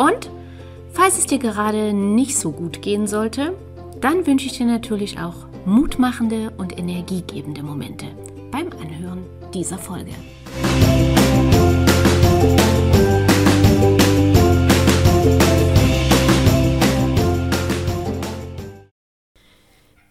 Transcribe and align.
und 0.00 0.30
falls 0.94 1.18
es 1.18 1.26
dir 1.26 1.38
gerade 1.38 1.92
nicht 1.92 2.38
so 2.38 2.52
gut 2.52 2.80
gehen 2.80 3.06
sollte, 3.06 3.52
dann 4.00 4.26
wünsche 4.26 4.46
ich 4.46 4.56
dir 4.56 4.64
natürlich 4.64 5.18
auch 5.18 5.34
mutmachende 5.66 6.50
und 6.56 6.78
energiegebende 6.78 7.62
Momente 7.62 8.06
beim 8.50 8.68
Anhören 8.80 9.26
dieser 9.52 9.76
Folge. 9.76 10.12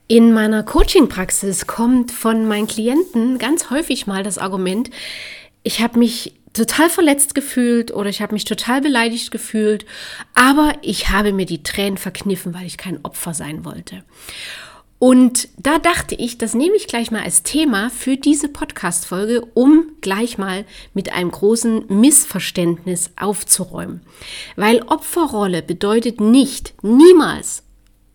In 0.07 0.33
meiner 0.33 0.61
Coaching-Praxis 0.61 1.65
kommt 1.65 2.11
von 2.11 2.47
meinen 2.47 2.67
Klienten 2.67 3.39
ganz 3.39 3.71
häufig 3.71 4.05
mal 4.05 4.21
das 4.21 4.37
Argument, 4.37 4.91
ich 5.63 5.81
habe 5.81 5.99
mich 5.99 6.38
total 6.59 6.89
verletzt 6.89 7.35
gefühlt 7.35 7.91
oder 7.91 8.09
ich 8.09 8.21
habe 8.21 8.33
mich 8.33 8.45
total 8.45 8.81
beleidigt 8.81 9.31
gefühlt, 9.31 9.85
aber 10.33 10.73
ich 10.81 11.09
habe 11.09 11.33
mir 11.33 11.45
die 11.45 11.63
Tränen 11.63 11.97
verkniffen, 11.97 12.53
weil 12.53 12.65
ich 12.65 12.77
kein 12.77 13.03
Opfer 13.03 13.33
sein 13.33 13.65
wollte. 13.65 14.03
Und 14.99 15.47
da 15.57 15.79
dachte 15.79 16.13
ich, 16.15 16.37
das 16.37 16.53
nehme 16.53 16.75
ich 16.75 16.87
gleich 16.87 17.09
mal 17.09 17.23
als 17.23 17.41
Thema 17.41 17.89
für 17.89 18.17
diese 18.17 18.49
Podcast-Folge, 18.49 19.41
um 19.53 19.93
gleich 20.01 20.37
mal 20.37 20.65
mit 20.93 21.13
einem 21.13 21.31
großen 21.31 21.85
Missverständnis 21.87 23.11
aufzuräumen. 23.17 24.01
Weil 24.57 24.81
Opferrolle 24.81 25.61
bedeutet 25.61 26.19
nicht, 26.19 26.73
niemals, 26.81 27.63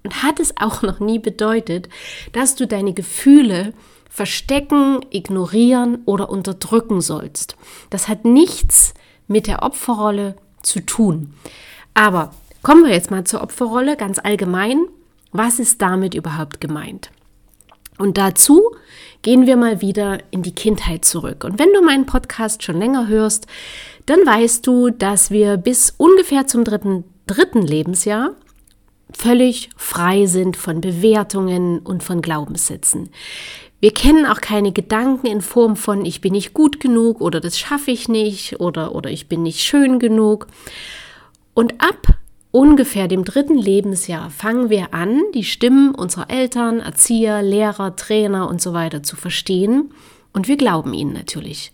und 0.04 0.22
hat 0.22 0.38
es 0.38 0.56
auch 0.58 0.82
noch 0.82 1.00
nie 1.00 1.18
bedeutet, 1.18 1.88
dass 2.32 2.54
du 2.54 2.66
deine 2.66 2.92
Gefühle 2.92 3.72
verstecken, 4.08 5.00
ignorieren 5.10 6.02
oder 6.04 6.30
unterdrücken 6.30 7.00
sollst. 7.00 7.56
Das 7.90 8.06
hat 8.06 8.24
nichts 8.24 8.94
mit 9.26 9.46
der 9.48 9.62
Opferrolle 9.62 10.36
zu 10.62 10.80
tun. 10.80 11.34
Aber 11.94 12.32
kommen 12.62 12.84
wir 12.84 12.92
jetzt 12.92 13.10
mal 13.10 13.24
zur 13.24 13.42
Opferrolle 13.42 13.96
ganz 13.96 14.18
allgemein. 14.18 14.86
Was 15.32 15.58
ist 15.58 15.82
damit 15.82 16.14
überhaupt 16.14 16.60
gemeint? 16.60 17.10
Und 17.98 18.18
dazu 18.18 18.62
gehen 19.22 19.46
wir 19.46 19.56
mal 19.56 19.80
wieder 19.80 20.18
in 20.30 20.42
die 20.42 20.54
Kindheit 20.54 21.04
zurück. 21.04 21.44
Und 21.44 21.58
wenn 21.58 21.72
du 21.72 21.82
meinen 21.82 22.06
Podcast 22.06 22.62
schon 22.62 22.78
länger 22.78 23.08
hörst, 23.08 23.46
dann 24.06 24.20
weißt 24.20 24.66
du, 24.66 24.90
dass 24.90 25.30
wir 25.30 25.56
bis 25.56 25.94
ungefähr 25.96 26.46
zum 26.46 26.64
dritten, 26.64 27.04
dritten 27.26 27.62
Lebensjahr 27.62 28.34
völlig 29.16 29.70
frei 29.76 30.26
sind 30.26 30.56
von 30.56 30.80
Bewertungen 30.80 31.78
und 31.78 32.02
von 32.02 32.22
Glaubenssätzen. 32.22 33.10
Wir 33.80 33.92
kennen 33.92 34.24
auch 34.24 34.40
keine 34.40 34.72
Gedanken 34.72 35.26
in 35.26 35.42
Form 35.42 35.76
von 35.76 36.04
ich 36.04 36.20
bin 36.20 36.32
nicht 36.32 36.54
gut 36.54 36.80
genug 36.80 37.20
oder 37.20 37.40
das 37.40 37.58
schaffe 37.58 37.90
ich 37.90 38.08
nicht 38.08 38.60
oder, 38.60 38.94
oder 38.94 39.10
ich 39.10 39.28
bin 39.28 39.42
nicht 39.42 39.60
schön 39.60 39.98
genug. 39.98 40.46
Und 41.52 41.80
ab 41.82 42.18
ungefähr 42.50 43.08
dem 43.08 43.24
dritten 43.24 43.58
Lebensjahr 43.58 44.30
fangen 44.30 44.70
wir 44.70 44.94
an, 44.94 45.20
die 45.34 45.44
Stimmen 45.44 45.94
unserer 45.94 46.30
Eltern, 46.30 46.80
Erzieher, 46.80 47.42
Lehrer, 47.42 47.94
Trainer 47.96 48.48
und 48.48 48.62
so 48.62 48.72
weiter 48.72 49.02
zu 49.02 49.16
verstehen. 49.16 49.92
Und 50.32 50.48
wir 50.48 50.56
glauben 50.56 50.94
ihnen 50.94 51.12
natürlich. 51.12 51.72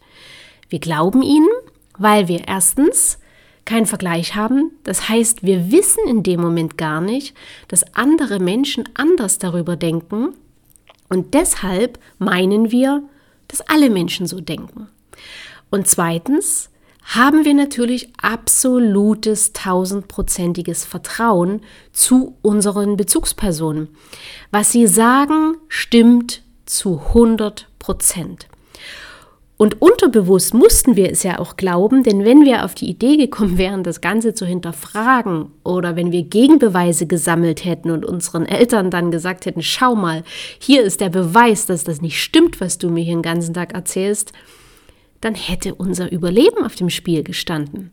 Wir 0.68 0.80
glauben 0.80 1.22
ihnen, 1.22 1.48
weil 1.96 2.28
wir 2.28 2.48
erstens 2.48 3.18
keinen 3.65 3.87
Vergleich 3.87 4.34
haben. 4.34 4.72
Das 4.84 5.09
heißt, 5.09 5.43
wir 5.43 5.71
wissen 5.71 6.06
in 6.06 6.22
dem 6.22 6.41
Moment 6.41 6.76
gar 6.78 7.00
nicht, 7.00 7.34
dass 7.69 7.94
andere 7.94 8.41
Menschen 8.41 8.88
anders 8.94 9.38
darüber 9.38 9.76
denken 9.76 10.34
und 11.09 11.34
deshalb 11.34 11.98
meinen 12.19 12.71
wir, 12.71 13.03
dass 13.48 13.60
alle 13.62 13.91
Menschen 13.91 14.26
so 14.26 14.41
denken. 14.41 14.88
Und 15.71 15.88
zweitens 15.88 16.71
haben 17.03 17.44
wir 17.44 17.54
natürlich 17.54 18.12
absolutes 18.22 19.53
tausendprozentiges 19.53 20.84
Vertrauen 20.84 21.60
zu 21.92 22.37
unseren 22.42 22.97
Bezugspersonen. 22.97 23.88
Was 24.53 24.71
sie 24.71 24.87
sagen, 24.87 25.56
stimmt 25.69 26.42
zu 26.66 27.00
100 27.09 27.66
Prozent. 27.81 28.47
Und 29.60 29.82
unterbewusst 29.82 30.54
mussten 30.54 30.97
wir 30.97 31.10
es 31.12 31.22
ja 31.22 31.38
auch 31.38 31.59
glauben, 31.59 32.03
denn 32.03 32.25
wenn 32.25 32.47
wir 32.47 32.65
auf 32.65 32.75
die 32.75 32.88
Idee 32.88 33.19
gekommen 33.19 33.59
wären, 33.59 33.82
das 33.82 34.00
Ganze 34.00 34.32
zu 34.32 34.47
hinterfragen 34.47 35.50
oder 35.65 35.97
wenn 35.97 36.12
wir 36.12 36.22
Gegenbeweise 36.22 37.06
gesammelt 37.06 37.66
hätten 37.66 37.91
und 37.91 38.06
unseren 38.06 38.47
Eltern 38.47 38.91
dann 38.91 39.10
gesagt 39.10 39.44
hätten, 39.44 39.60
schau 39.60 39.94
mal, 39.94 40.25
hier 40.59 40.82
ist 40.82 41.03
der 41.03 41.10
Beweis, 41.10 41.66
dass 41.66 41.84
das 41.84 42.00
nicht 42.00 42.22
stimmt, 42.22 42.59
was 42.62 42.78
du 42.78 42.88
mir 42.88 43.04
hier 43.04 43.16
den 43.16 43.21
ganzen 43.21 43.53
Tag 43.53 43.75
erzählst, 43.75 44.32
dann 45.21 45.34
hätte 45.34 45.75
unser 45.75 46.10
Überleben 46.10 46.65
auf 46.65 46.77
dem 46.77 46.88
Spiel 46.88 47.22
gestanden. 47.22 47.92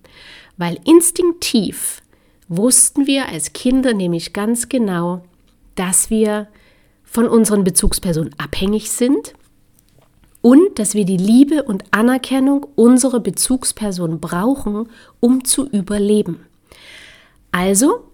Weil 0.56 0.80
instinktiv 0.86 2.02
wussten 2.48 3.08
wir 3.08 3.28
als 3.28 3.52
Kinder 3.52 3.94
nämlich 3.94 4.32
ganz 4.32 4.70
genau, 4.70 5.26
dass 5.76 6.10
wir 6.10 6.48
von 7.04 7.28
unseren 7.28 7.66
Bezugspersonen 7.66 8.34
abhängig 8.38 8.90
sind 8.90 9.34
und 10.42 10.80
dass 10.80 10.94
wir 10.94 11.06
die 11.06 11.18
Liebe 11.18 11.64
und 11.64 11.84
Anerkennung 11.92 12.66
unserer 12.76 13.20
Bezugsperson 13.20 14.20
brauchen, 14.20 14.90
um 15.20 15.44
zu 15.44 15.68
überleben. 15.68 16.46
Also 17.52 18.06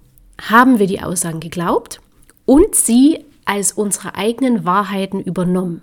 haben 0.41 0.79
wir 0.79 0.87
die 0.87 1.01
Aussagen 1.01 1.39
geglaubt 1.39 1.99
und 2.45 2.75
sie 2.75 3.25
als 3.45 3.73
unsere 3.73 4.15
eigenen 4.15 4.65
Wahrheiten 4.65 5.21
übernommen. 5.21 5.81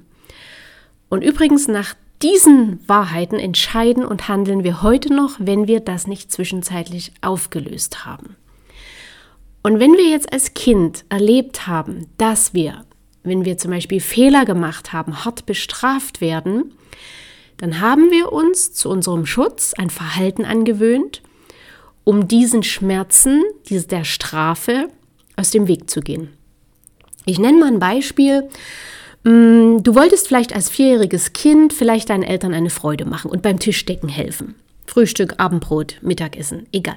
Und 1.09 1.23
übrigens 1.23 1.69
nach 1.69 1.95
diesen 2.23 2.87
Wahrheiten 2.87 3.39
entscheiden 3.39 4.05
und 4.05 4.29
handeln 4.29 4.65
wir 4.65 4.83
heute 4.83 5.13
noch, 5.13 5.37
wenn 5.39 5.67
wir 5.67 5.81
das 5.81 6.07
nicht 6.07 6.31
zwischenzeitlich 6.31 7.13
aufgelöst 7.23 8.05
haben. 8.05 8.37
Und 9.63 9.79
wenn 9.79 9.93
wir 9.93 10.09
jetzt 10.09 10.33
als 10.33 10.55
Kind 10.55 11.05
erlebt 11.09 11.67
haben, 11.67 12.07
dass 12.17 12.55
wir 12.55 12.85
wenn 13.23 13.45
wir 13.45 13.59
zum 13.59 13.71
Beispiel 13.71 14.01
Fehler 14.01 14.45
gemacht 14.45 14.93
haben, 14.93 15.25
hart 15.25 15.47
bestraft 15.47 16.21
werden, 16.21 16.73
dann 17.59 17.81
haben 17.81 18.11
wir 18.11 18.33
uns 18.33 18.73
zu 18.73 18.89
unserem 18.89 19.27
Schutz 19.27 19.75
ein 19.75 19.91
Verhalten 19.91 20.45
angewöhnt, 20.45 21.23
um 22.05 22.27
diesen 22.27 22.63
Schmerzen, 22.63 23.43
der 23.69 24.05
Strafe, 24.05 24.89
aus 25.37 25.51
dem 25.51 25.69
Weg 25.69 25.91
zu 25.91 26.01
gehen. 26.01 26.31
Ich 27.25 27.39
nenne 27.39 27.59
mal 27.59 27.69
ein 27.69 27.79
Beispiel. 27.79 28.49
Mm, 29.25 29.83
du 29.83 29.95
wolltest 29.95 30.29
vielleicht 30.29 30.55
als 30.55 30.71
vierjähriges 30.71 31.33
Kind 31.33 31.73
vielleicht 31.73 32.11
deinen 32.11 32.23
Eltern 32.23 32.55
eine 32.55 32.71
Freude 32.71 33.05
machen 33.05 33.31
und 33.31 33.43
beim 33.43 33.59
Tischdecken 33.59 34.09
helfen. 34.09 34.55
Frühstück, 34.87 35.35
Abendbrot, 35.39 35.97
Mittagessen, 36.03 36.67
egal. 36.73 36.97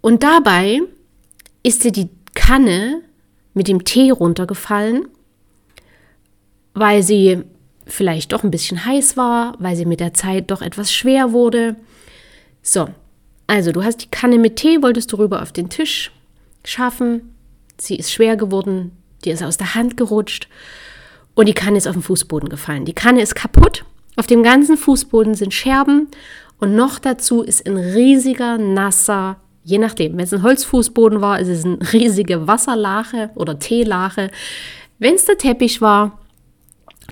Und 0.00 0.22
dabei 0.22 0.80
ist 1.62 1.84
dir 1.84 1.92
die 1.92 2.08
Kanne 2.34 3.02
mit 3.54 3.68
dem 3.68 3.84
Tee 3.84 4.10
runtergefallen, 4.10 5.08
weil 6.74 7.02
sie 7.02 7.42
vielleicht 7.86 8.32
doch 8.32 8.44
ein 8.44 8.50
bisschen 8.50 8.84
heiß 8.84 9.16
war, 9.16 9.56
weil 9.58 9.76
sie 9.76 9.84
mit 9.84 10.00
der 10.00 10.14
Zeit 10.14 10.50
doch 10.50 10.62
etwas 10.62 10.92
schwer 10.92 11.32
wurde. 11.32 11.76
So, 12.62 12.88
also 13.46 13.72
du 13.72 13.82
hast 13.82 13.98
die 13.98 14.10
Kanne 14.10 14.38
mit 14.38 14.56
Tee, 14.56 14.82
wolltest 14.82 15.12
du 15.12 15.16
rüber 15.16 15.42
auf 15.42 15.52
den 15.52 15.68
Tisch 15.68 16.12
schaffen. 16.64 17.34
Sie 17.78 17.96
ist 17.96 18.12
schwer 18.12 18.36
geworden, 18.36 18.92
die 19.24 19.30
ist 19.30 19.42
aus 19.42 19.56
der 19.56 19.74
Hand 19.74 19.96
gerutscht 19.96 20.48
und 21.34 21.48
die 21.48 21.54
Kanne 21.54 21.78
ist 21.78 21.88
auf 21.88 21.94
den 21.94 22.02
Fußboden 22.02 22.48
gefallen. 22.48 22.84
Die 22.84 22.92
Kanne 22.92 23.22
ist 23.22 23.34
kaputt, 23.34 23.84
auf 24.16 24.26
dem 24.26 24.42
ganzen 24.42 24.76
Fußboden 24.76 25.34
sind 25.34 25.54
Scherben 25.54 26.08
und 26.58 26.76
noch 26.76 26.98
dazu 26.98 27.42
ist 27.42 27.66
ein 27.66 27.76
riesiger, 27.76 28.58
nasser 28.58 29.38
Je 29.70 29.78
nachdem, 29.78 30.16
wenn 30.16 30.24
es 30.24 30.34
ein 30.34 30.42
Holzfußboden 30.42 31.20
war, 31.20 31.38
ist 31.38 31.46
es 31.46 31.64
eine 31.64 31.78
riesige 31.92 32.48
Wasserlache 32.48 33.30
oder 33.36 33.60
Teelache. 33.60 34.32
Wenn 34.98 35.14
es 35.14 35.26
der 35.26 35.38
Teppich 35.38 35.80
war, 35.80 36.18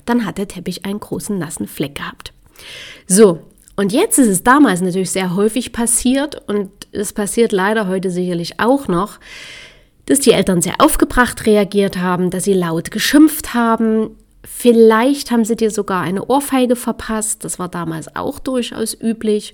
dann 0.05 0.25
hat 0.25 0.37
der 0.37 0.49
Teppich 0.49 0.83
einen 0.83 0.99
großen 0.99 1.37
nassen 1.37 1.67
Fleck 1.67 1.95
gehabt. 1.95 2.33
So, 3.07 3.39
und 3.77 3.93
jetzt 3.93 4.19
ist 4.19 4.27
es 4.27 4.43
damals 4.43 4.81
natürlich 4.81 5.11
sehr 5.11 5.37
häufig 5.37 5.71
passiert 5.71 6.49
und 6.49 6.69
es 6.91 7.13
passiert 7.13 7.53
leider 7.53 7.87
heute 7.87 8.11
sicherlich 8.11 8.59
auch 8.59 8.89
noch, 8.89 9.19
dass 10.07 10.19
die 10.19 10.33
Eltern 10.33 10.61
sehr 10.61 10.81
aufgebracht 10.81 11.45
reagiert 11.45 11.97
haben, 11.97 12.29
dass 12.29 12.43
sie 12.43 12.53
laut 12.53 12.91
geschimpft 12.91 13.53
haben. 13.53 14.17
Vielleicht 14.43 15.31
haben 15.31 15.45
sie 15.45 15.55
dir 15.55 15.71
sogar 15.71 16.01
eine 16.01 16.25
Ohrfeige 16.25 16.75
verpasst, 16.75 17.45
das 17.45 17.57
war 17.57 17.69
damals 17.69 18.13
auch 18.17 18.39
durchaus 18.39 18.99
üblich. 18.99 19.53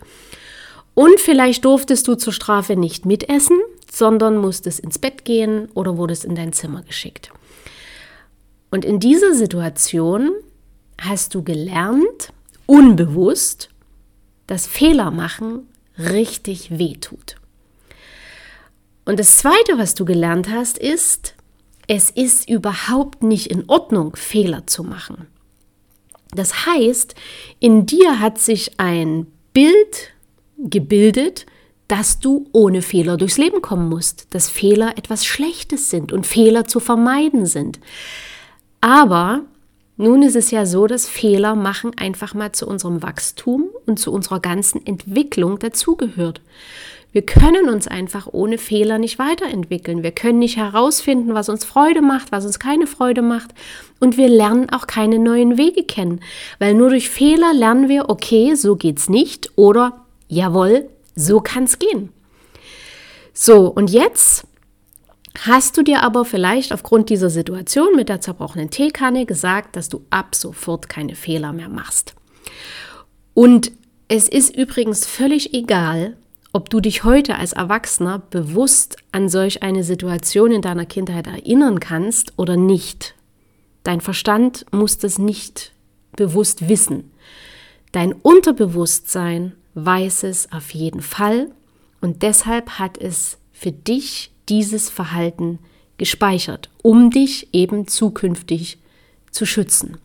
Und 0.95 1.19
vielleicht 1.19 1.65
durftest 1.65 2.07
du 2.07 2.15
zur 2.15 2.33
Strafe 2.33 2.75
nicht 2.75 3.05
mitessen, 3.05 3.59
sondern 3.91 4.37
musstest 4.37 4.79
ins 4.79 4.97
Bett 4.97 5.25
gehen 5.25 5.69
oder 5.73 5.97
wurdest 5.97 6.25
in 6.25 6.35
dein 6.35 6.53
Zimmer 6.53 6.81
geschickt. 6.81 7.31
Und 8.71 8.83
in 8.83 8.99
dieser 8.99 9.35
Situation 9.35 10.31
hast 10.99 11.35
du 11.35 11.43
gelernt, 11.43 12.33
unbewusst, 12.65 13.69
dass 14.47 14.67
Fehler 14.67 15.11
machen 15.11 15.67
richtig 15.97 16.77
weh 16.77 16.95
tut. 16.95 17.35
Und 19.05 19.19
das 19.19 19.37
Zweite, 19.37 19.77
was 19.77 19.93
du 19.93 20.03
gelernt 20.03 20.49
hast, 20.49 20.77
ist, 20.77 21.35
es 21.87 22.09
ist 22.09 22.49
überhaupt 22.49 23.21
nicht 23.21 23.47
in 23.47 23.69
Ordnung, 23.69 24.15
Fehler 24.15 24.65
zu 24.65 24.83
machen. 24.83 25.27
Das 26.33 26.65
heißt, 26.65 27.15
in 27.59 27.85
dir 27.85 28.19
hat 28.19 28.39
sich 28.39 28.79
ein 28.79 29.27
Bild 29.53 30.14
gebildet, 30.57 31.45
dass 31.87 32.19
du 32.19 32.47
ohne 32.51 32.81
Fehler 32.81 33.17
durchs 33.17 33.37
Leben 33.37 33.61
kommen 33.61 33.89
musst, 33.89 34.33
dass 34.33 34.49
Fehler 34.49 34.97
etwas 34.97 35.25
Schlechtes 35.25 35.89
sind 35.89 36.11
und 36.11 36.25
Fehler 36.25 36.65
zu 36.65 36.79
vermeiden 36.79 37.45
sind. 37.45 37.79
Aber 38.81 39.41
nun 39.97 40.23
ist 40.23 40.35
es 40.35 40.51
ja 40.51 40.65
so, 40.65 40.87
dass 40.87 41.07
Fehler 41.07 41.55
machen 41.55 41.91
einfach 41.97 42.33
mal 42.33 42.51
zu 42.51 42.67
unserem 42.67 43.01
Wachstum 43.01 43.69
und 43.85 43.99
zu 43.99 44.11
unserer 44.11 44.39
ganzen 44.39 44.85
Entwicklung 44.85 45.59
dazugehört. 45.59 46.41
Wir 47.13 47.21
können 47.21 47.69
uns 47.69 47.87
einfach 47.87 48.27
ohne 48.29 48.57
Fehler 48.57 48.97
nicht 48.97 49.19
weiterentwickeln. 49.19 50.03
Wir 50.03 50.11
können 50.11 50.39
nicht 50.39 50.57
herausfinden, 50.57 51.33
was 51.33 51.47
uns 51.47 51.63
Freude 51.63 52.01
macht, 52.01 52.33
was 52.33 52.45
uns 52.45 52.59
keine 52.59 52.87
Freude 52.87 53.21
macht. 53.21 53.51
Und 54.01 54.17
wir 54.17 54.27
lernen 54.27 54.69
auch 54.69 54.85
keine 54.85 55.17
neuen 55.17 55.57
Wege 55.57 55.83
kennen. 55.83 56.19
Weil 56.59 56.73
nur 56.73 56.89
durch 56.89 57.09
Fehler 57.09 57.53
lernen 57.53 57.87
wir, 57.87 58.09
okay, 58.09 58.55
so 58.55 58.75
geht's 58.75 59.07
nicht 59.07 59.49
oder 59.55 60.04
jawohl, 60.35 60.89
so 61.15 61.39
kann's 61.39 61.79
gehen. 61.79 62.09
So, 63.33 63.67
und 63.67 63.89
jetzt 63.89 64.45
hast 65.39 65.77
du 65.77 65.81
dir 65.81 66.03
aber 66.03 66.25
vielleicht 66.25 66.71
aufgrund 66.71 67.09
dieser 67.09 67.29
Situation 67.29 67.95
mit 67.95 68.09
der 68.09 68.21
zerbrochenen 68.21 68.69
Teekanne 68.69 69.25
gesagt, 69.25 69.75
dass 69.75 69.89
du 69.89 70.05
ab 70.09 70.35
sofort 70.35 70.87
keine 70.87 71.15
Fehler 71.15 71.51
mehr 71.51 71.69
machst. 71.69 72.15
Und 73.33 73.71
es 74.07 74.29
ist 74.29 74.55
übrigens 74.55 75.05
völlig 75.05 75.53
egal, 75.53 76.15
ob 76.53 76.69
du 76.69 76.79
dich 76.79 77.03
heute 77.03 77.35
als 77.35 77.51
Erwachsener 77.51 78.19
bewusst 78.29 78.97
an 79.11 79.27
solch 79.27 79.61
eine 79.61 79.83
Situation 79.83 80.51
in 80.51 80.61
deiner 80.61 80.85
Kindheit 80.85 81.27
erinnern 81.27 81.81
kannst 81.81 82.33
oder 82.37 82.55
nicht. 82.55 83.15
Dein 83.83 83.99
Verstand 83.99 84.65
muss 84.71 84.97
das 84.97 85.17
nicht 85.17 85.73
bewusst 86.15 86.69
wissen. 86.69 87.11
Dein 87.91 88.13
Unterbewusstsein 88.13 89.53
weiß 89.75 90.23
es 90.23 90.51
auf 90.51 90.71
jeden 90.71 91.01
Fall 91.01 91.51
und 92.01 92.23
deshalb 92.23 92.71
hat 92.79 92.97
es 92.97 93.37
für 93.53 93.71
dich 93.71 94.31
dieses 94.49 94.89
Verhalten 94.89 95.59
gespeichert, 95.97 96.69
um 96.81 97.09
dich 97.09 97.49
eben 97.53 97.87
zukünftig 97.87 98.77
zu 99.31 99.45
schützen. 99.45 99.97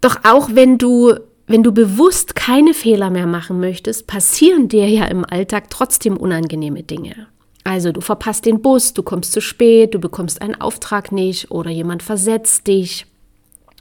Doch 0.00 0.16
auch 0.24 0.50
wenn 0.52 0.78
du 0.78 1.14
wenn 1.46 1.62
du 1.62 1.72
bewusst 1.72 2.34
keine 2.34 2.72
Fehler 2.72 3.10
mehr 3.10 3.26
machen 3.26 3.60
möchtest, 3.60 4.06
passieren 4.06 4.68
dir 4.68 4.88
ja 4.88 5.04
im 5.06 5.26
Alltag 5.26 5.68
trotzdem 5.68 6.16
unangenehme 6.16 6.82
Dinge. 6.82 7.26
Also 7.64 7.92
du 7.92 8.00
verpasst 8.00 8.46
den 8.46 8.62
Bus, 8.62 8.94
du 8.94 9.02
kommst 9.02 9.32
zu 9.32 9.40
spät, 9.40 9.94
du 9.94 9.98
bekommst 9.98 10.40
einen 10.40 10.60
Auftrag 10.60 11.12
nicht 11.12 11.50
oder 11.50 11.70
jemand 11.70 12.02
versetzt 12.02 12.66
dich. 12.66 13.06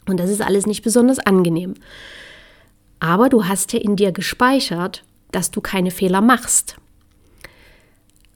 Und 0.08 0.20
das 0.20 0.30
ist 0.30 0.42
alles 0.42 0.66
nicht 0.66 0.84
besonders 0.84 1.20
angenehm. 1.20 1.76
Aber 3.04 3.28
du 3.28 3.44
hast 3.44 3.74
ja 3.74 3.80
in 3.80 3.98
dir 3.98 4.14
gespeichert, 4.14 5.04
dass 5.34 5.52
du 5.52 5.60
keine 5.60 5.92
Fehler 5.92 6.22
machst. 6.22 6.78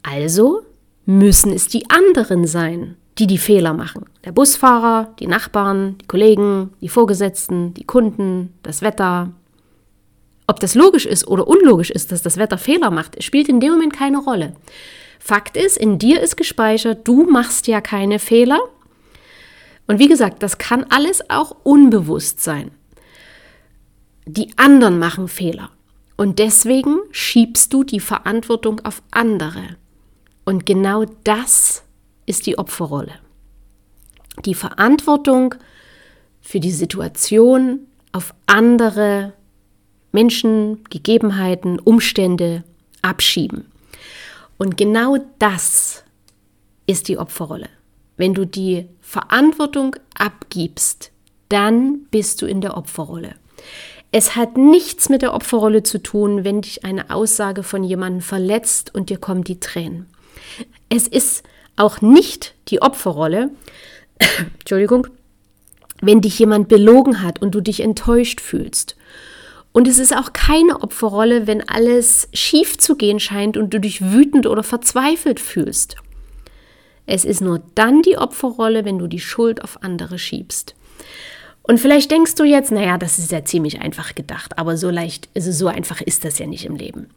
Also 0.04 0.64
müssen 1.06 1.54
es 1.54 1.70
die 1.70 1.90
anderen 1.90 2.46
sein, 2.46 2.98
die 3.18 3.28
die 3.28 3.38
Fehler 3.38 3.72
machen. 3.72 4.08
Der 4.26 4.34
Busfahrer, 4.34 5.16
die 5.22 5.28
Nachbarn, 5.28 5.98
die 6.00 6.08
Kollegen, 6.08 6.74
die 6.82 6.90
Vorgesetzten, 6.90 7.76
die 7.76 7.86
Kunden, 7.86 8.54
das 8.62 8.82
Wetter. 8.82 9.32
Ob 10.48 10.60
das 10.60 10.76
logisch 10.76 11.06
ist 11.06 11.26
oder 11.30 11.48
unlogisch 11.48 11.90
ist, 11.90 12.12
dass 12.12 12.22
das 12.22 12.36
Wetter 12.36 12.58
Fehler 12.58 12.92
macht, 12.92 13.24
spielt 13.24 13.48
in 13.48 13.62
dem 13.62 13.72
Moment 13.72 13.94
keine 13.94 14.18
Rolle. 14.18 14.54
Fakt 15.18 15.56
ist, 15.56 15.78
in 15.78 15.98
dir 15.98 16.20
ist 16.22 16.36
gespeichert, 16.36 17.08
du 17.08 17.24
machst 17.24 17.68
ja 17.68 17.80
keine 17.80 18.20
Fehler. 18.20 18.60
Und 19.88 20.00
wie 20.00 20.10
gesagt, 20.10 20.44
das 20.44 20.58
kann 20.58 20.86
alles 20.90 21.30
auch 21.30 21.56
unbewusst 21.64 22.44
sein. 22.44 22.72
Die 24.30 24.52
anderen 24.58 25.00
machen 25.00 25.30
Fehler. 25.30 25.72
Und 26.18 26.38
deswegen 26.38 26.98
schiebst 27.12 27.72
du 27.72 27.86
die 27.86 28.02
Verantwortung 28.02 28.82
auf 28.82 29.02
andere. 29.10 29.78
Und 30.44 30.66
genau 30.66 31.06
das 31.24 31.84
ist 32.26 32.46
die 32.46 32.58
Opferrolle. 32.58 33.14
Die 34.44 34.54
Verantwortung 34.54 35.56
für 36.42 36.60
die 36.60 36.74
Situation 36.74 37.80
auf 38.12 38.34
andere 38.48 39.32
Menschen, 40.12 40.84
Gegebenheiten, 40.90 41.80
Umstände 41.80 42.66
abschieben. 43.02 43.72
Und 44.58 44.76
genau 44.76 45.20
das 45.40 46.04
ist 46.86 47.08
die 47.08 47.18
Opferrolle. 47.18 47.70
Wenn 48.18 48.34
du 48.34 48.46
die 48.46 48.90
Verantwortung 49.00 49.96
abgibst, 50.16 51.12
dann 51.48 52.08
bist 52.12 52.42
du 52.42 52.46
in 52.46 52.60
der 52.60 52.76
Opferrolle. 52.76 53.36
Es 54.12 54.36
hat 54.36 54.58
nichts 54.58 55.10
mit 55.10 55.22
der 55.22 55.34
Opferrolle 55.34 55.84
zu 55.84 55.98
tun, 55.98 56.44
wenn 56.44 56.62
dich 56.62 56.86
eine 56.86 57.10
Aussage 57.10 57.64
von 57.64 57.84
jemandem 57.84 58.22
verletzt 58.22 58.96
und 58.96 59.10
dir 59.10 59.18
kommen 59.18 59.44
die 59.44 59.60
Tränen. 59.60 60.08
Es 60.90 61.08
ist 61.08 61.44
auch 61.76 62.02
nicht 62.02 62.56
die 62.70 62.82
Opferrolle, 62.82 63.52
Entschuldigung, 64.60 65.08
wenn 66.02 66.22
dich 66.22 66.40
jemand 66.40 66.70
belogen 66.70 67.22
hat 67.22 67.42
und 67.42 67.54
du 67.54 67.62
dich 67.62 67.82
enttäuscht 67.82 68.40
fühlst. 68.40 68.96
Und 69.74 69.88
es 69.88 70.00
ist 70.00 70.16
auch 70.16 70.34
keine 70.34 70.82
Opferrolle, 70.82 71.46
wenn 71.46 71.68
alles 71.68 72.30
schief 72.34 72.78
zu 72.78 72.96
gehen 72.96 73.20
scheint 73.20 73.58
und 73.58 73.74
du 73.74 73.80
dich 73.80 74.12
wütend 74.12 74.48
oder 74.48 74.64
verzweifelt 74.64 75.40
fühlst. 75.40 75.98
Es 77.06 77.26
ist 77.26 77.42
nur 77.42 77.62
dann 77.76 78.02
die 78.02 78.18
Opferrolle, 78.18 78.86
wenn 78.86 78.98
du 78.98 79.08
die 79.08 79.20
Schuld 79.20 79.64
auf 79.64 79.84
andere 79.84 80.18
schiebst. 80.18 80.76
Und 81.68 81.80
vielleicht 81.80 82.10
denkst 82.12 82.36
du 82.36 82.44
jetzt, 82.46 82.72
naja, 82.72 82.98
das 82.98 83.20
ist 83.20 83.32
ja 83.32 83.44
ziemlich 83.44 83.82
einfach 83.82 84.16
gedacht, 84.16 84.58
aber 84.58 84.78
so 84.78 84.90
leicht, 84.90 85.28
also 85.36 85.52
so 85.52 85.68
einfach 85.68 86.02
ist 86.02 86.24
das 86.24 86.40
ja 86.40 86.48
nicht 86.48 86.66
im 86.66 86.76
Leben. 86.76 87.10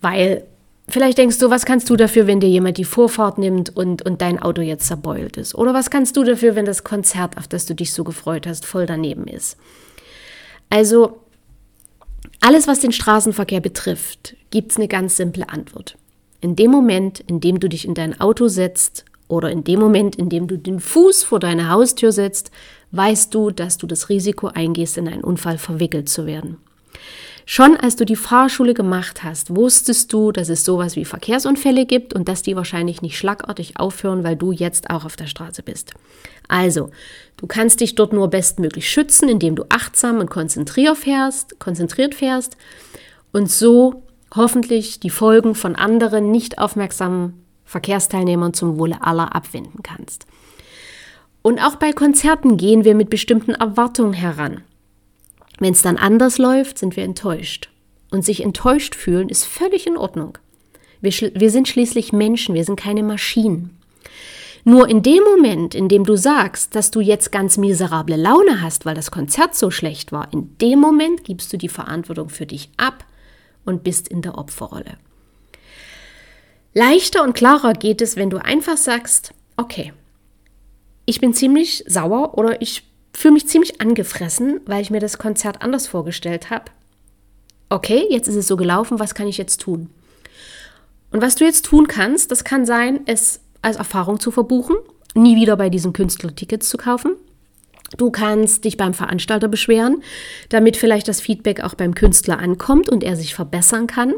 Weil 0.00 0.44
Vielleicht 0.88 1.18
denkst 1.18 1.38
du, 1.38 1.50
was 1.50 1.64
kannst 1.64 1.90
du 1.90 1.96
dafür, 1.96 2.28
wenn 2.28 2.38
dir 2.38 2.48
jemand 2.48 2.78
die 2.78 2.84
Vorfahrt 2.84 3.38
nimmt 3.38 3.76
und, 3.76 4.02
und 4.02 4.22
dein 4.22 4.40
Auto 4.40 4.62
jetzt 4.62 4.86
zerbeult 4.86 5.36
ist? 5.36 5.54
Oder 5.56 5.74
was 5.74 5.90
kannst 5.90 6.16
du 6.16 6.22
dafür, 6.22 6.54
wenn 6.54 6.64
das 6.64 6.84
Konzert, 6.84 7.36
auf 7.38 7.48
das 7.48 7.66
du 7.66 7.74
dich 7.74 7.92
so 7.92 8.04
gefreut 8.04 8.46
hast, 8.46 8.64
voll 8.64 8.86
daneben 8.86 9.26
ist? 9.26 9.56
Also, 10.70 11.18
alles, 12.40 12.68
was 12.68 12.78
den 12.78 12.92
Straßenverkehr 12.92 13.60
betrifft, 13.60 14.36
gibt 14.50 14.70
es 14.70 14.76
eine 14.76 14.86
ganz 14.86 15.16
simple 15.16 15.48
Antwort. 15.48 15.96
In 16.40 16.54
dem 16.54 16.70
Moment, 16.70 17.18
in 17.18 17.40
dem 17.40 17.58
du 17.58 17.68
dich 17.68 17.84
in 17.84 17.94
dein 17.94 18.20
Auto 18.20 18.46
setzt 18.46 19.04
oder 19.28 19.50
in 19.50 19.64
dem 19.64 19.80
Moment, 19.80 20.16
in 20.16 20.28
dem 20.28 20.46
du 20.46 20.56
den 20.56 20.80
Fuß 20.80 21.24
vor 21.24 21.40
deine 21.40 21.68
Haustür 21.70 22.12
setzt, 22.12 22.50
weißt 22.92 23.34
du, 23.34 23.50
dass 23.50 23.78
du 23.78 23.86
das 23.86 24.08
Risiko 24.08 24.48
eingehst, 24.48 24.96
in 24.98 25.08
einen 25.08 25.24
Unfall 25.24 25.58
verwickelt 25.58 26.08
zu 26.08 26.26
werden. 26.26 26.58
Schon 27.48 27.76
als 27.76 27.94
du 27.94 28.04
die 28.04 28.16
Fahrschule 28.16 28.74
gemacht 28.74 29.22
hast, 29.22 29.54
wusstest 29.54 30.12
du, 30.12 30.32
dass 30.32 30.48
es 30.48 30.64
sowas 30.64 30.96
wie 30.96 31.04
Verkehrsunfälle 31.04 31.86
gibt 31.86 32.12
und 32.12 32.28
dass 32.28 32.42
die 32.42 32.56
wahrscheinlich 32.56 33.02
nicht 33.02 33.16
schlagartig 33.16 33.78
aufhören, 33.78 34.24
weil 34.24 34.34
du 34.34 34.50
jetzt 34.50 34.90
auch 34.90 35.04
auf 35.04 35.14
der 35.14 35.28
Straße 35.28 35.62
bist. 35.62 35.94
Also, 36.48 36.90
du 37.36 37.46
kannst 37.46 37.80
dich 37.80 37.94
dort 37.94 38.12
nur 38.12 38.28
bestmöglich 38.28 38.90
schützen, 38.90 39.28
indem 39.28 39.54
du 39.54 39.64
achtsam 39.68 40.18
und 40.18 40.28
konzentriert 40.28 40.96
fährst, 40.96 41.60
konzentriert 41.60 42.16
fährst 42.16 42.56
und 43.32 43.48
so 43.48 44.02
hoffentlich 44.34 44.98
die 44.98 45.10
Folgen 45.10 45.54
von 45.54 45.76
anderen 45.76 46.32
nicht 46.32 46.58
aufmerksamen 46.58 47.45
Verkehrsteilnehmern 47.66 48.54
zum 48.54 48.78
Wohle 48.78 49.02
aller 49.02 49.34
abwenden 49.34 49.82
kannst. 49.82 50.26
Und 51.42 51.60
auch 51.60 51.76
bei 51.76 51.92
Konzerten 51.92 52.56
gehen 52.56 52.84
wir 52.84 52.94
mit 52.94 53.10
bestimmten 53.10 53.52
Erwartungen 53.52 54.14
heran. 54.14 54.62
Wenn 55.58 55.72
es 55.72 55.82
dann 55.82 55.96
anders 55.96 56.38
läuft, 56.38 56.78
sind 56.78 56.96
wir 56.96 57.04
enttäuscht. 57.04 57.70
Und 58.10 58.24
sich 58.24 58.42
enttäuscht 58.42 58.94
fühlen 58.94 59.28
ist 59.28 59.44
völlig 59.44 59.86
in 59.86 59.96
Ordnung. 59.96 60.38
Wir, 61.00 61.12
wir 61.12 61.50
sind 61.50 61.68
schließlich 61.68 62.12
Menschen, 62.12 62.54
wir 62.54 62.64
sind 62.64 62.80
keine 62.80 63.02
Maschinen. 63.02 63.76
Nur 64.64 64.88
in 64.88 65.02
dem 65.02 65.22
Moment, 65.22 65.76
in 65.76 65.88
dem 65.88 66.02
du 66.02 66.16
sagst, 66.16 66.74
dass 66.74 66.90
du 66.90 67.00
jetzt 67.00 67.30
ganz 67.30 67.56
miserable 67.56 68.16
Laune 68.16 68.60
hast, 68.60 68.84
weil 68.84 68.96
das 68.96 69.12
Konzert 69.12 69.54
so 69.54 69.70
schlecht 69.70 70.10
war, 70.10 70.32
in 70.32 70.56
dem 70.58 70.80
Moment 70.80 71.22
gibst 71.22 71.52
du 71.52 71.56
die 71.56 71.68
Verantwortung 71.68 72.28
für 72.28 72.46
dich 72.46 72.70
ab 72.76 73.04
und 73.64 73.84
bist 73.84 74.08
in 74.08 74.22
der 74.22 74.36
Opferrolle. 74.36 74.98
Leichter 76.76 77.22
und 77.22 77.32
klarer 77.32 77.72
geht 77.72 78.02
es, 78.02 78.16
wenn 78.16 78.28
du 78.28 78.36
einfach 78.36 78.76
sagst, 78.76 79.32
okay, 79.56 79.94
ich 81.06 81.22
bin 81.22 81.32
ziemlich 81.32 81.82
sauer 81.86 82.36
oder 82.36 82.60
ich 82.60 82.82
fühle 83.14 83.32
mich 83.32 83.48
ziemlich 83.48 83.80
angefressen, 83.80 84.60
weil 84.66 84.82
ich 84.82 84.90
mir 84.90 85.00
das 85.00 85.16
Konzert 85.16 85.62
anders 85.62 85.86
vorgestellt 85.86 86.50
habe. 86.50 86.66
okay, 87.70 88.06
jetzt 88.10 88.28
ist 88.28 88.36
es 88.36 88.46
so 88.46 88.58
gelaufen, 88.58 88.98
was 88.98 89.14
kann 89.14 89.26
ich 89.26 89.38
jetzt 89.38 89.62
tun? 89.62 89.88
Und 91.10 91.22
was 91.22 91.34
du 91.36 91.44
jetzt 91.44 91.64
tun 91.64 91.88
kannst, 91.88 92.30
das 92.30 92.44
kann 92.44 92.66
sein, 92.66 93.00
es 93.06 93.40
als 93.62 93.78
Erfahrung 93.78 94.20
zu 94.20 94.30
verbuchen, 94.30 94.76
nie 95.14 95.34
wieder 95.34 95.56
bei 95.56 95.70
diesem 95.70 95.94
Künstler 95.94 96.36
Tickets 96.36 96.68
zu 96.68 96.76
kaufen. 96.76 97.12
Du 97.96 98.10
kannst 98.10 98.64
dich 98.64 98.76
beim 98.76 98.92
Veranstalter 98.92 99.48
beschweren, 99.48 100.02
damit 100.50 100.76
vielleicht 100.76 101.08
das 101.08 101.22
Feedback 101.22 101.62
auch 101.62 101.74
beim 101.74 101.94
Künstler 101.94 102.38
ankommt 102.38 102.90
und 102.90 103.02
er 103.02 103.16
sich 103.16 103.34
verbessern 103.34 103.86
kann. 103.86 104.12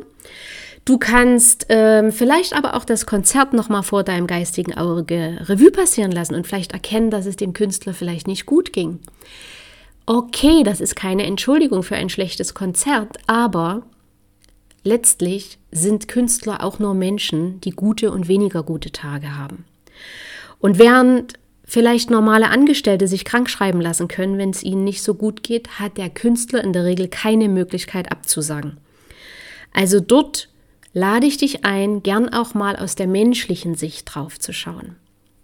Du 0.85 0.99
kannst 0.99 1.67
ähm, 1.69 2.13
vielleicht 2.13 2.55
aber 2.55 2.75
auch 2.75 2.85
das 2.85 3.05
Konzert 3.05 3.53
nochmal 3.53 3.83
vor 3.83 4.05
deinem 4.05 4.27
geistigen 4.27 4.75
Auge 4.75 5.39
Revue 5.43 5.71
passieren 5.71 6.13
lassen 6.13 6.35
und 6.35 6.47
vielleicht 6.47 6.73
erkennen, 6.73 7.11
dass 7.11 7.27
es 7.27 7.37
dem 7.37 7.53
Künstler 7.53 7.93
vielleicht 7.93 8.27
nicht 8.27 8.47
gut 8.47 8.73
ging. 8.73 9.01
Okay, 10.07 10.63
das 10.63 10.81
ist 10.81 10.97
keine 10.97 11.25
Entschuldigung 11.25 11.83
für 11.83 11.97
ein 11.97 12.09
schlechtes 12.09 12.55
Konzert, 12.55 13.19
aber 13.27 13.83
letztlich 14.83 15.59
sind 15.71 16.09
Künstler 16.09 16.65
auch 16.65 16.79
nur 16.79 16.95
Menschen, 16.95 17.61
die 17.61 17.73
gute 17.73 18.11
und 18.11 18.27
weniger 18.27 18.63
gute 18.63 18.91
Tage 18.91 19.37
haben. 19.37 19.67
Und 20.61 20.79
während 20.79 21.35
vielleicht 21.65 22.09
normale 22.09 22.49
Angestellte 22.49 23.07
sich 23.07 23.27
krank 23.27 23.51
schreiben 23.51 23.83
lassen 23.83 24.09
können, 24.09 24.39
wenn 24.39 24.51
es 24.51 24.63
ihnen 24.63 24.85
nicht 24.85 25.03
so 25.03 25.13
gut 25.13 25.43
geht, 25.43 25.79
hat 25.79 25.99
der 25.99 26.09
Künstler 26.09 26.65
in 26.65 26.73
der 26.73 26.85
Regel 26.85 27.09
keine 27.09 27.51
Möglichkeit 27.51 28.11
abzusagen. 28.11 28.79
Also 29.75 30.01
dort 30.01 30.49
lade 30.93 31.27
ich 31.27 31.37
dich 31.37 31.65
ein, 31.65 32.03
gern 32.03 32.29
auch 32.29 32.55
mal 32.55 32.77
aus 32.77 32.95
der 32.95 33.07
menschlichen 33.07 33.75
Sicht 33.75 34.15
drauf 34.15 34.39
zu 34.39 34.53
schauen. 34.53 34.97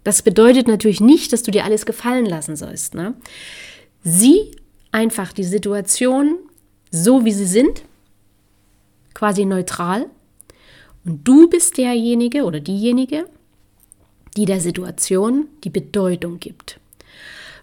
Das 0.03 0.21
bedeutet 0.21 0.67
natürlich 0.67 1.01
nicht, 1.01 1.33
dass 1.33 1.43
du 1.43 1.51
dir 1.51 1.65
alles 1.65 1.85
gefallen 1.85 2.25
lassen 2.25 2.55
sollst. 2.55 2.93
Ne? 2.93 3.15
Sieh 4.03 4.51
einfach 4.91 5.33
die 5.33 5.43
Situation 5.43 6.37
so, 6.91 7.25
wie 7.25 7.31
sie 7.31 7.45
sind, 7.45 7.83
quasi 9.13 9.45
neutral. 9.45 10.05
Und 11.03 11.27
du 11.27 11.49
bist 11.49 11.77
derjenige 11.77 12.43
oder 12.43 12.59
diejenige, 12.59 13.25
die 14.37 14.45
der 14.45 14.61
Situation 14.61 15.47
die 15.63 15.69
Bedeutung 15.69 16.39
gibt. 16.39 16.79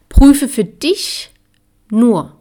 Prüfe 0.08 0.48
für 0.48 0.64
dich 0.64 1.30
nur, 1.90 2.36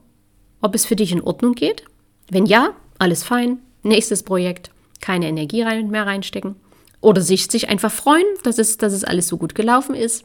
ob 0.61 0.75
es 0.75 0.85
für 0.85 0.95
dich 0.95 1.11
in 1.11 1.21
Ordnung 1.21 1.53
geht. 1.53 1.83
Wenn 2.29 2.45
ja, 2.45 2.75
alles 2.97 3.23
fein, 3.23 3.59
nächstes 3.83 4.23
Projekt, 4.23 4.71
keine 5.01 5.27
Energie 5.27 5.61
rein, 5.63 5.89
mehr 5.89 6.05
reinstecken. 6.05 6.55
Oder 7.01 7.21
sich, 7.21 7.47
sich 7.47 7.67
einfach 7.69 7.91
freuen, 7.91 8.25
dass 8.43 8.59
es, 8.59 8.77
dass 8.77 8.93
es 8.93 9.03
alles 9.03 9.27
so 9.27 9.37
gut 9.37 9.55
gelaufen 9.55 9.95
ist. 9.95 10.23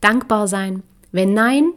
Dankbar 0.00 0.48
sein. 0.48 0.82
Wenn 1.12 1.34
nein, 1.34 1.72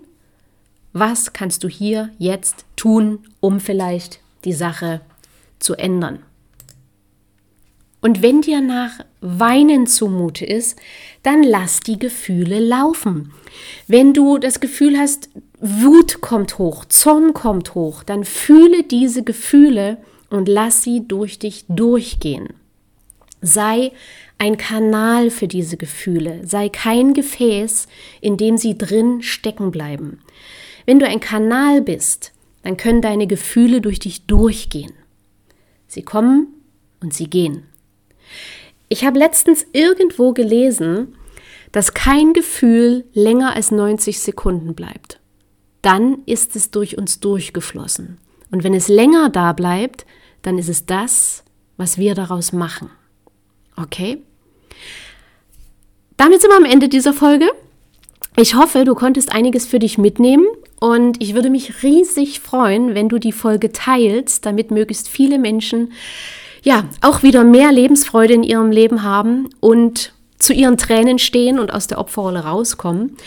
was 0.93 1.33
kannst 1.33 1.63
du 1.63 1.67
hier 1.67 2.09
jetzt 2.17 2.65
tun, 2.75 3.19
um 3.39 3.59
vielleicht 3.59 4.19
die 4.45 4.53
Sache 4.53 5.01
zu 5.59 5.75
ändern? 5.75 6.23
Und 7.99 8.21
wenn 8.21 8.41
dir 8.41 8.61
nach 8.61 8.99
Weinen 9.21 9.87
zumute 9.87 10.45
ist, 10.45 10.79
dann 11.23 11.43
lass 11.43 11.79
die 11.79 11.99
Gefühle 11.99 12.59
laufen. 12.59 13.33
Wenn 13.87 14.13
du 14.13 14.37
das 14.37 14.59
Gefühl 14.59 14.97
hast, 14.97 15.29
Wut 15.59 16.21
kommt 16.21 16.57
hoch, 16.59 16.85
Zorn 16.85 17.33
kommt 17.33 17.73
hoch, 17.73 18.03
dann 18.03 18.23
fühle 18.23 18.83
diese 18.83 19.23
Gefühle 19.23 19.97
und 20.29 20.47
lass 20.47 20.83
sie 20.83 21.07
durch 21.07 21.39
dich 21.39 21.65
durchgehen. 21.67 22.49
Sei 23.41 23.91
ein 24.37 24.57
Kanal 24.57 25.29
für 25.29 25.47
diese 25.47 25.77
Gefühle, 25.77 26.45
sei 26.45 26.69
kein 26.69 27.13
Gefäß, 27.13 27.87
in 28.21 28.37
dem 28.37 28.57
sie 28.57 28.77
drin 28.77 29.21
stecken 29.21 29.71
bleiben. 29.71 30.19
Wenn 30.85 30.99
du 30.99 31.07
ein 31.07 31.19
Kanal 31.19 31.81
bist, 31.81 32.33
dann 32.63 32.77
können 32.77 33.01
deine 33.01 33.27
Gefühle 33.27 33.81
durch 33.81 33.99
dich 33.99 34.25
durchgehen. 34.25 34.93
Sie 35.87 36.01
kommen 36.01 36.47
und 37.01 37.13
sie 37.13 37.29
gehen. 37.29 37.63
Ich 38.89 39.05
habe 39.05 39.19
letztens 39.19 39.65
irgendwo 39.73 40.33
gelesen, 40.33 41.15
dass 41.71 41.93
kein 41.93 42.33
Gefühl 42.33 43.05
länger 43.13 43.55
als 43.55 43.71
90 43.71 44.19
Sekunden 44.19 44.73
bleibt. 44.73 45.19
Dann 45.81 46.19
ist 46.25 46.55
es 46.55 46.71
durch 46.71 46.97
uns 46.97 47.19
durchgeflossen. 47.19 48.17
Und 48.51 48.63
wenn 48.63 48.73
es 48.73 48.87
länger 48.87 49.29
da 49.29 49.53
bleibt, 49.53 50.05
dann 50.41 50.57
ist 50.57 50.69
es 50.69 50.85
das, 50.85 51.43
was 51.77 51.97
wir 51.97 52.15
daraus 52.15 52.53
machen. 52.53 52.89
Okay? 53.75 54.19
Damit 56.17 56.41
sind 56.41 56.49
wir 56.49 56.57
am 56.57 56.65
Ende 56.65 56.89
dieser 56.89 57.13
Folge. 57.13 57.49
Ich 58.35 58.55
hoffe, 58.55 58.83
du 58.83 58.95
konntest 58.95 59.31
einiges 59.31 59.65
für 59.65 59.79
dich 59.79 59.97
mitnehmen 59.97 60.45
und 60.79 61.21
ich 61.21 61.33
würde 61.33 61.49
mich 61.49 61.83
riesig 61.83 62.39
freuen, 62.39 62.93
wenn 62.93 63.09
du 63.09 63.17
die 63.17 63.31
Folge 63.31 63.71
teilst, 63.71 64.45
damit 64.45 64.71
möglichst 64.71 65.07
viele 65.07 65.39
Menschen 65.39 65.91
ja 66.63 66.83
auch 67.01 67.23
wieder 67.23 67.43
mehr 67.43 67.71
Lebensfreude 67.71 68.33
in 68.33 68.43
ihrem 68.43 68.71
Leben 68.71 69.03
haben 69.03 69.49
und 69.59 70.13
zu 70.39 70.53
ihren 70.53 70.77
Tränen 70.77 71.17
stehen 71.17 71.57
und 71.57 71.73
aus 71.73 71.87
der 71.87 71.97
Opferrolle 71.97 72.41
rauskommen. 72.41 73.17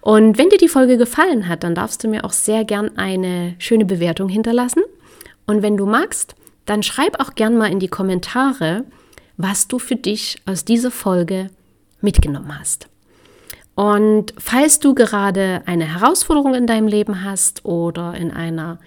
Und 0.00 0.38
wenn 0.38 0.50
dir 0.50 0.58
die 0.58 0.68
Folge 0.68 0.98
gefallen 0.98 1.48
hat, 1.48 1.64
dann 1.64 1.74
darfst 1.74 2.04
du 2.04 2.08
mir 2.08 2.24
auch 2.24 2.32
sehr 2.32 2.64
gern 2.64 2.96
eine 2.96 3.56
schöne 3.58 3.84
Bewertung 3.84 4.28
hinterlassen. 4.28 4.82
Und 5.46 5.62
wenn 5.62 5.76
du 5.76 5.86
magst, 5.86 6.36
dann 6.70 6.84
schreib 6.84 7.18
auch 7.18 7.34
gern 7.34 7.58
mal 7.58 7.72
in 7.72 7.80
die 7.80 7.88
Kommentare, 7.88 8.84
was 9.36 9.66
du 9.66 9.80
für 9.80 9.96
dich 9.96 10.36
aus 10.46 10.64
dieser 10.64 10.92
Folge 10.92 11.50
mitgenommen 12.00 12.56
hast. 12.56 12.88
Und 13.74 14.34
falls 14.38 14.78
du 14.78 14.94
gerade 14.94 15.62
eine 15.66 15.84
Herausforderung 15.84 16.54
in 16.54 16.68
deinem 16.68 16.86
Leben 16.86 17.24
hast 17.24 17.64
oder 17.64 18.14
in 18.14 18.30
einer 18.30 18.78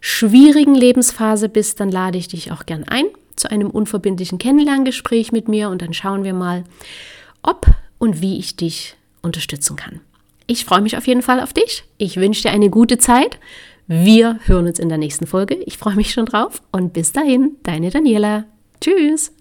schwierigen 0.00 0.74
Lebensphase 0.74 1.48
bist, 1.48 1.80
dann 1.80 1.90
lade 1.90 2.18
ich 2.18 2.28
dich 2.28 2.52
auch 2.52 2.66
gern 2.66 2.84
ein 2.84 3.06
zu 3.36 3.50
einem 3.50 3.70
unverbindlichen 3.70 4.36
Kennenlerngespräch 4.36 5.32
mit 5.32 5.48
mir 5.48 5.70
und 5.70 5.80
dann 5.80 5.94
schauen 5.94 6.24
wir 6.24 6.34
mal, 6.34 6.64
ob 7.42 7.68
und 7.98 8.20
wie 8.20 8.38
ich 8.38 8.56
dich 8.56 8.96
unterstützen 9.22 9.76
kann. 9.76 10.00
Ich 10.46 10.66
freue 10.66 10.82
mich 10.82 10.98
auf 10.98 11.06
jeden 11.06 11.22
Fall 11.22 11.40
auf 11.40 11.54
dich. 11.54 11.84
Ich 11.96 12.16
wünsche 12.18 12.42
dir 12.42 12.50
eine 12.50 12.68
gute 12.68 12.98
Zeit. 12.98 13.38
Wir 13.92 14.38
hören 14.44 14.68
uns 14.68 14.78
in 14.78 14.88
der 14.88 14.98
nächsten 14.98 15.26
Folge. 15.26 15.56
Ich 15.66 15.76
freue 15.76 15.96
mich 15.96 16.12
schon 16.12 16.24
drauf 16.24 16.62
und 16.70 16.92
bis 16.92 17.10
dahin, 17.10 17.56
deine 17.64 17.90
Daniela. 17.90 18.44
Tschüss. 18.80 19.32